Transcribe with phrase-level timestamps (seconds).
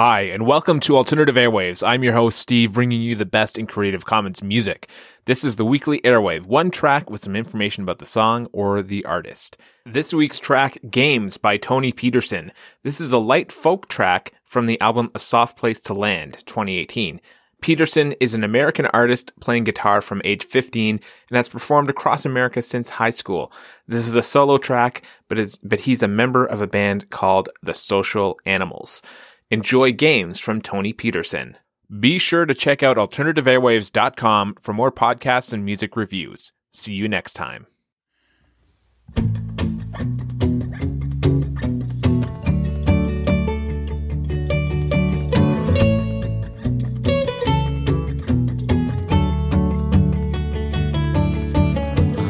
[0.00, 1.84] Hi, and welcome to Alternative Airwaves.
[1.84, 4.88] I'm your host, Steve, bringing you the best in Creative Commons music.
[5.24, 9.04] This is the weekly airwave, one track with some information about the song or the
[9.04, 9.56] artist.
[9.84, 12.52] This week's track, Games by Tony Peterson.
[12.84, 17.20] This is a light folk track from the album A Soft Place to Land, 2018.
[17.60, 22.62] Peterson is an American artist playing guitar from age 15 and has performed across America
[22.62, 23.50] since high school.
[23.88, 27.74] This is a solo track, but but he's a member of a band called The
[27.74, 29.02] Social Animals.
[29.50, 31.56] Enjoy games from Tony Peterson.
[31.88, 36.52] Be sure to check out alternativeairwaves.com for more podcasts and music reviews.
[36.74, 37.66] See you next time.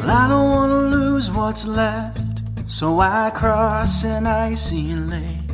[0.06, 2.20] I don't want to lose what's left,
[2.68, 5.47] so I cross an icy lake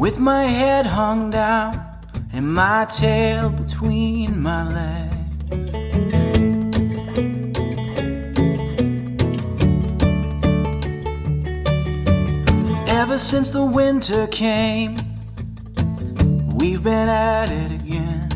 [0.00, 1.78] with my head hung down
[2.32, 5.14] and my tail between my legs.
[12.88, 14.96] Ever since the winter came,
[16.54, 18.26] we've been at it again.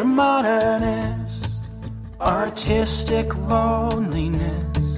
[0.00, 1.60] Your modernist,
[2.22, 4.96] artistic loneliness,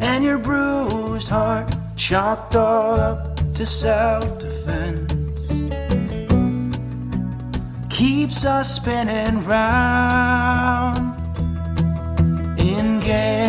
[0.00, 5.46] and your bruised heart chalked all up to self defense
[7.90, 10.98] keeps us spinning round
[12.58, 13.39] in games,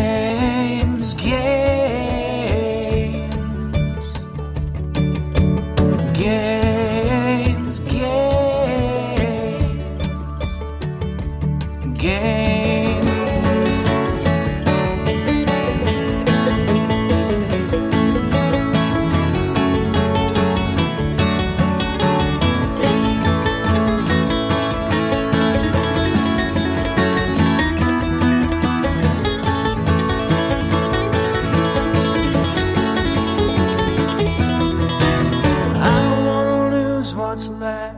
[36.72, 37.98] lose what's left,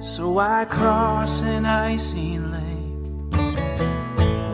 [0.00, 2.83] so I cross an icy lake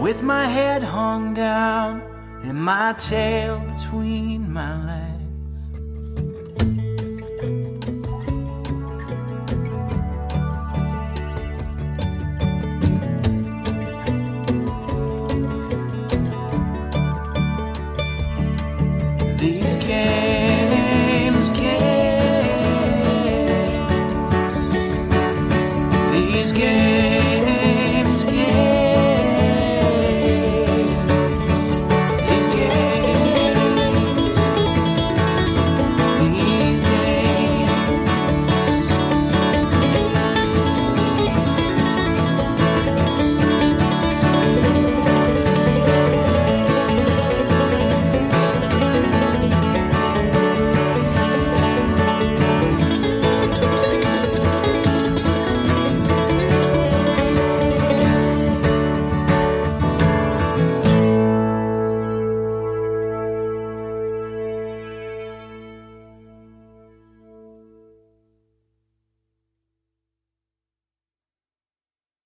[0.01, 2.01] with my head hung down
[2.43, 5.17] and my tail between my legs.
[19.39, 22.81] These games, games,
[26.13, 26.90] these games.